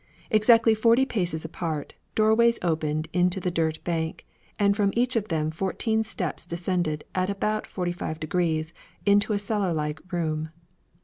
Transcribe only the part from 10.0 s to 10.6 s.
room.